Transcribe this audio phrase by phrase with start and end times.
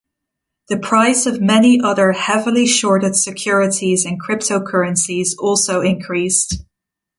[0.69, 6.63] The price of many other heavily shorted securities and cryptocurrencies also increased.